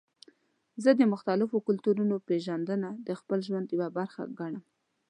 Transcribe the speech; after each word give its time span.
زه 0.83 0.91
د 0.99 1.01
مختلفو 1.13 1.57
کلتورونو 1.67 2.15
پیژندنه 2.27 2.89
د 3.07 3.09
خپل 3.19 3.39
ژوند 3.47 3.67
یوه 3.75 3.87
برخه 3.97 4.21
ګڼم. 4.39 4.63